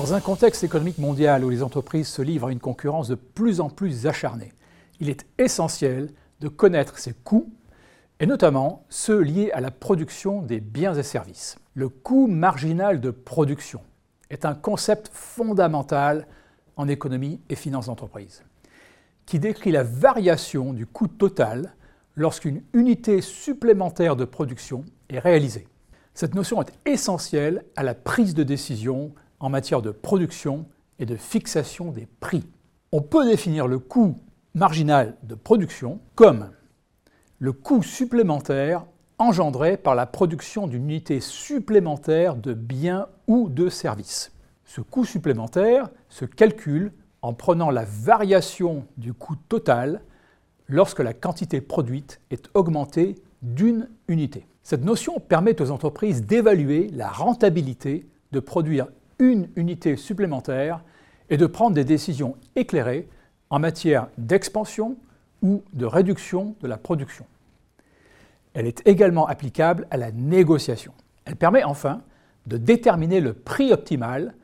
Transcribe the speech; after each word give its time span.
Dans 0.00 0.14
un 0.14 0.20
contexte 0.20 0.64
économique 0.64 0.96
mondial 0.96 1.44
où 1.44 1.50
les 1.50 1.62
entreprises 1.62 2.08
se 2.08 2.22
livrent 2.22 2.46
à 2.46 2.52
une 2.52 2.58
concurrence 2.58 3.06
de 3.06 3.16
plus 3.16 3.60
en 3.60 3.68
plus 3.68 4.06
acharnée, 4.06 4.54
il 4.98 5.10
est 5.10 5.26
essentiel 5.36 6.08
de 6.40 6.48
connaître 6.48 6.98
ses 6.98 7.12
coûts 7.12 7.52
et 8.18 8.24
notamment 8.24 8.86
ceux 8.88 9.20
liés 9.20 9.50
à 9.52 9.60
la 9.60 9.70
production 9.70 10.40
des 10.40 10.60
biens 10.60 10.94
et 10.94 11.02
services. 11.02 11.58
Le 11.74 11.90
coût 11.90 12.28
marginal 12.28 13.02
de 13.02 13.10
production 13.10 13.82
est 14.30 14.46
un 14.46 14.54
concept 14.54 15.10
fondamental 15.12 16.26
en 16.76 16.88
économie 16.88 17.42
et 17.50 17.54
finances 17.54 17.86
d'entreprise, 17.86 18.42
qui 19.26 19.38
décrit 19.38 19.70
la 19.70 19.82
variation 19.82 20.72
du 20.72 20.86
coût 20.86 21.08
total 21.08 21.74
lorsqu'une 22.16 22.62
unité 22.72 23.20
supplémentaire 23.20 24.16
de 24.16 24.24
production 24.24 24.86
est 25.10 25.18
réalisée. 25.18 25.68
Cette 26.14 26.34
notion 26.34 26.62
est 26.62 26.72
essentielle 26.86 27.66
à 27.76 27.82
la 27.82 27.94
prise 27.94 28.32
de 28.32 28.44
décision 28.44 29.12
en 29.40 29.48
matière 29.48 29.82
de 29.82 29.90
production 29.90 30.66
et 30.98 31.06
de 31.06 31.16
fixation 31.16 31.90
des 31.90 32.06
prix. 32.20 32.46
On 32.92 33.02
peut 33.02 33.26
définir 33.26 33.66
le 33.66 33.78
coût 33.78 34.18
marginal 34.54 35.16
de 35.22 35.34
production 35.34 36.00
comme 36.14 36.50
le 37.38 37.52
coût 37.52 37.82
supplémentaire 37.82 38.84
engendré 39.18 39.76
par 39.76 39.94
la 39.94 40.06
production 40.06 40.66
d'une 40.66 40.84
unité 40.84 41.20
supplémentaire 41.20 42.36
de 42.36 42.54
biens 42.54 43.06
ou 43.26 43.48
de 43.48 43.68
services. 43.68 44.32
Ce 44.64 44.80
coût 44.80 45.04
supplémentaire 45.04 45.90
se 46.08 46.24
calcule 46.24 46.92
en 47.22 47.34
prenant 47.34 47.70
la 47.70 47.84
variation 47.84 48.86
du 48.96 49.12
coût 49.12 49.36
total 49.48 50.02
lorsque 50.68 51.00
la 51.00 51.12
quantité 51.12 51.60
produite 51.60 52.20
est 52.30 52.48
augmentée 52.54 53.16
d'une 53.42 53.88
unité. 54.08 54.46
Cette 54.62 54.84
notion 54.84 55.18
permet 55.18 55.60
aux 55.60 55.70
entreprises 55.70 56.24
d'évaluer 56.24 56.88
la 56.92 57.08
rentabilité 57.08 58.06
de 58.32 58.40
produire 58.40 58.86
une 59.20 59.48
unité 59.54 59.96
supplémentaire 59.96 60.82
et 61.28 61.36
de 61.36 61.46
prendre 61.46 61.76
des 61.76 61.84
décisions 61.84 62.36
éclairées 62.56 63.08
en 63.50 63.60
matière 63.60 64.08
d'expansion 64.18 64.96
ou 65.42 65.62
de 65.72 65.86
réduction 65.86 66.56
de 66.60 66.66
la 66.66 66.76
production. 66.76 67.24
Elle 68.54 68.66
est 68.66 68.86
également 68.86 69.26
applicable 69.26 69.86
à 69.90 69.96
la 69.96 70.10
négociation. 70.10 70.92
Elle 71.24 71.36
permet 71.36 71.62
enfin 71.62 72.02
de 72.46 72.56
déterminer 72.56 73.20
le 73.20 73.32
prix 73.32 73.72
optimal 73.72 74.34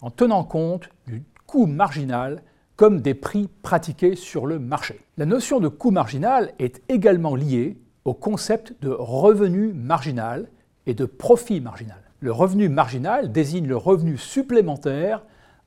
en 0.00 0.10
tenant 0.10 0.44
compte 0.44 0.88
du 1.06 1.24
coût 1.46 1.66
marginal 1.66 2.42
comme 2.76 3.00
des 3.00 3.14
prix 3.14 3.48
pratiqués 3.62 4.14
sur 4.14 4.46
le 4.46 4.58
marché. 4.58 5.00
La 5.16 5.26
notion 5.26 5.60
de 5.60 5.68
coût 5.68 5.90
marginal 5.90 6.52
est 6.58 6.82
également 6.88 7.34
liée 7.34 7.78
au 8.04 8.14
concept 8.14 8.74
de 8.82 8.90
revenu 8.90 9.72
marginal 9.72 10.48
et 10.86 10.94
de 10.94 11.06
profit 11.06 11.60
marginal. 11.60 12.05
Le 12.20 12.32
revenu 12.32 12.68
marginal 12.68 13.30
désigne 13.30 13.66
le 13.66 13.76
revenu 13.76 14.16
supplémentaire 14.16 15.22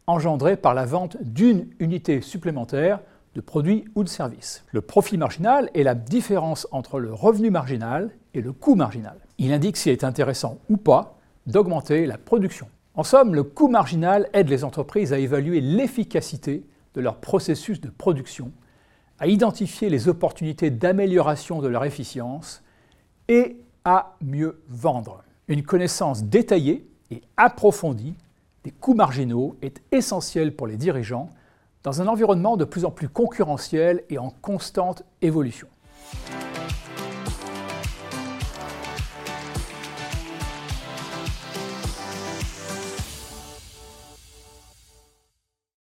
engendré 0.07 0.57
par 0.57 0.73
la 0.73 0.85
vente 0.85 1.17
d'une 1.21 1.67
unité 1.79 2.21
supplémentaire 2.21 2.99
de 3.35 3.41
produits 3.41 3.85
ou 3.93 4.03
de 4.03 4.09
services. 4.09 4.65
Le 4.71 4.81
profit 4.81 5.17
marginal 5.17 5.69
est 5.75 5.83
la 5.83 5.93
différence 5.93 6.67
entre 6.71 6.99
le 6.99 7.13
revenu 7.13 7.51
marginal 7.51 8.09
et 8.33 8.41
le 8.41 8.51
coût 8.51 8.73
marginal. 8.73 9.17
Il 9.37 9.53
indique 9.53 9.77
s'il 9.77 9.91
est 9.91 10.03
intéressant 10.03 10.57
ou 10.69 10.77
pas 10.77 11.19
d'augmenter 11.45 12.07
la 12.07 12.17
production. 12.17 12.67
En 12.95 13.03
somme, 13.03 13.35
le 13.35 13.43
coût 13.43 13.67
marginal 13.67 14.27
aide 14.33 14.49
les 14.49 14.63
entreprises 14.63 15.13
à 15.13 15.19
évaluer 15.19 15.61
l'efficacité 15.61 16.65
de 16.95 17.01
leur 17.01 17.17
processus 17.17 17.79
de 17.79 17.89
production, 17.89 18.51
à 19.19 19.27
identifier 19.27 19.89
les 19.89 20.07
opportunités 20.07 20.71
d'amélioration 20.71 21.61
de 21.61 21.67
leur 21.67 21.85
efficience 21.85 22.63
et 23.27 23.57
à 23.85 24.15
mieux 24.21 24.61
vendre. 24.67 25.23
Une 25.49 25.63
connaissance 25.63 26.23
détaillée 26.23 26.87
et 27.09 27.23
approfondie 27.35 28.13
des 28.63 28.69
coûts 28.69 28.93
marginaux 28.93 29.55
est 29.63 29.81
essentielle 29.91 30.55
pour 30.55 30.67
les 30.67 30.77
dirigeants 30.77 31.27
dans 31.81 32.03
un 32.03 32.07
environnement 32.07 32.55
de 32.55 32.65
plus 32.65 32.85
en 32.85 32.91
plus 32.91 33.09
concurrentiel 33.09 34.03
et 34.11 34.19
en 34.19 34.29
constante 34.29 35.01
évolution. 35.23 35.67